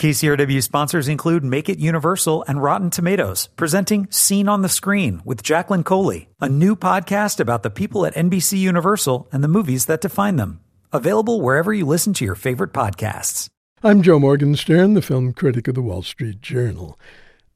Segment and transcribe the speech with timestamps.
[0.00, 5.42] KCRW sponsors include Make It Universal and Rotten Tomatoes, presenting Scene on the Screen with
[5.42, 10.00] Jacqueline Coley, a new podcast about the people at NBC Universal and the movies that
[10.00, 10.60] define them.
[10.90, 13.48] Available wherever you listen to your favorite podcasts.
[13.82, 16.98] I'm Joe Morgenstern, the film critic of the Wall Street Journal.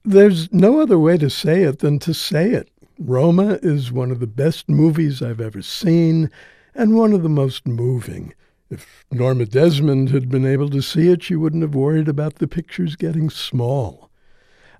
[0.05, 2.69] There's no other way to say it than to say it.
[2.99, 6.31] Roma is one of the best movies I've ever seen
[6.75, 8.35] and one of the most moving.
[8.71, 12.49] If Norma Desmond had been able to see it, she wouldn't have worried about the
[12.49, 14.04] pictures getting small.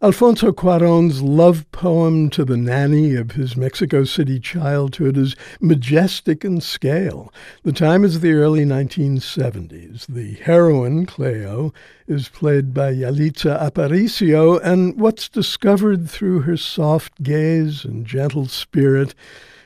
[0.05, 6.61] Alfonso Cuarón's love poem to the nanny of his Mexico City childhood is majestic in
[6.61, 7.33] scale.
[7.63, 10.05] The time is the early 1970s.
[10.07, 11.73] The heroine, Cleo,
[12.07, 19.15] is played by Yalitza Aparicio, and what's discovered through her soft gaze and gentle spirit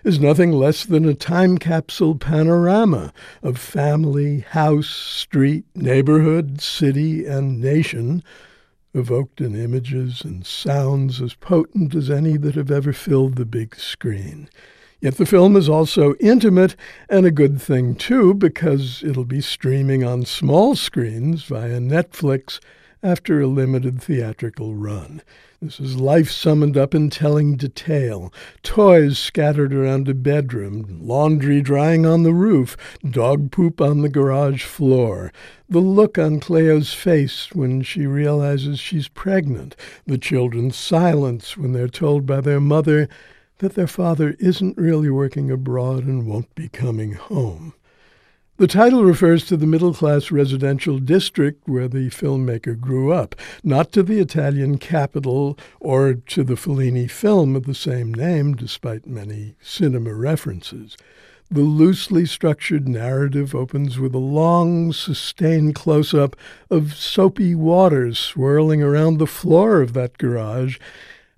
[0.05, 7.61] is nothing less than a time capsule panorama of family, house, street, neighborhood, city, and
[7.61, 8.23] nation,
[8.99, 13.77] evoked in images and sounds as potent as any that have ever filled the big
[13.77, 14.49] screen.
[15.01, 16.75] Yet the film is also intimate,
[17.09, 22.59] and a good thing too, because it'll be streaming on small screens via Netflix
[23.03, 25.23] after a limited theatrical run.
[25.61, 28.33] This is life summoned up in telling detail.
[28.63, 32.77] Toys scattered around a bedroom, laundry drying on the roof,
[33.09, 35.33] dog poop on the garage floor.
[35.69, 39.75] The look on Cleo's face when she realizes she's pregnant.
[40.07, 43.09] The children's silence when they're told by their mother
[43.59, 47.75] that their father isn't really working abroad and won't be coming home.
[48.59, 53.93] The title refers to the middle class residential district where the filmmaker grew up, not
[53.93, 59.55] to the Italian capital or to the Fellini film of the same name, despite many
[59.61, 60.97] cinema references.
[61.49, 66.35] The loosely structured narrative opens with a long, sustained close up
[66.69, 70.79] of soapy waters swirling around the floor of that garage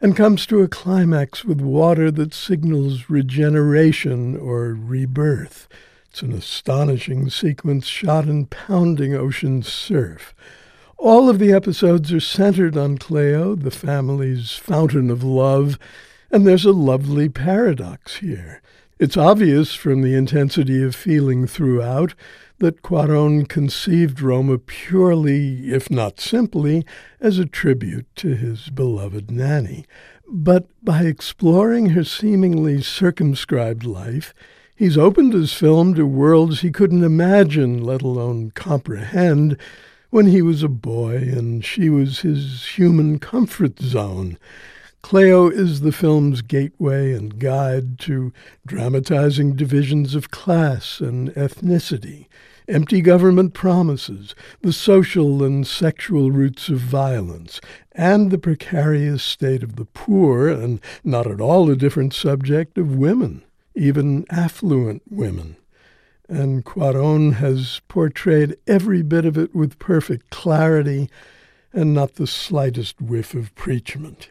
[0.00, 5.68] and comes to a climax with water that signals regeneration or rebirth.
[6.10, 10.34] It's an astonishing sequence shot in pounding ocean surf.
[10.98, 15.78] All of the episodes are centered on Cleo, the family's fountain of love,
[16.28, 18.60] and there's a lovely paradox here.
[18.98, 22.14] It's obvious from the intensity of feeling throughout
[22.58, 26.84] that Cuarón conceived Roma purely, if not simply,
[27.20, 29.86] as a tribute to his beloved nanny.
[30.26, 34.34] But by exploring her seemingly circumscribed life,
[34.80, 39.58] He's opened his film to worlds he couldn't imagine, let alone comprehend,
[40.08, 44.38] when he was a boy and she was his human comfort zone.
[45.02, 48.32] Cleo is the film's gateway and guide to
[48.66, 52.26] dramatizing divisions of class and ethnicity,
[52.66, 57.60] empty government promises, the social and sexual roots of violence,
[57.92, 62.96] and the precarious state of the poor, and not at all a different subject of
[62.96, 63.42] women
[63.74, 65.56] even affluent women.
[66.28, 71.10] And Cuarón has portrayed every bit of it with perfect clarity
[71.72, 74.30] and not the slightest whiff of preachment.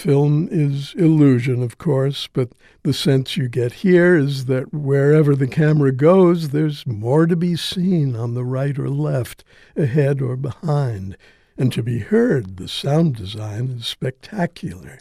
[0.00, 2.52] Film is illusion, of course, but
[2.84, 7.54] the sense you get here is that wherever the camera goes, there's more to be
[7.54, 9.44] seen on the right or left,
[9.76, 11.18] ahead or behind.
[11.58, 15.00] And to be heard, the sound design is spectacular.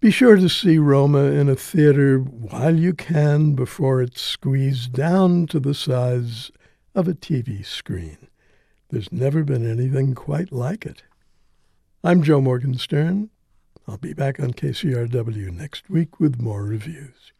[0.00, 5.46] Be sure to see Roma in a theater while you can before it's squeezed down
[5.46, 6.50] to the size
[6.94, 8.28] of a TV screen.
[8.90, 11.02] There's never been anything quite like it.
[12.04, 13.30] I'm Joe Morgenstern.
[13.88, 17.32] I'll be back on KCRW next week with more reviews.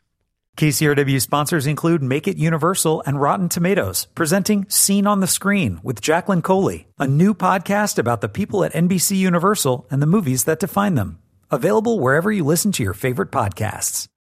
[0.57, 6.01] KCRW sponsors include Make It Universal and Rotten Tomatoes, presenting Scene on the Screen with
[6.01, 10.59] Jacqueline Coley, a new podcast about the people at NBC Universal and the movies that
[10.59, 11.19] define them.
[11.51, 14.09] Available wherever you listen to your favorite podcasts.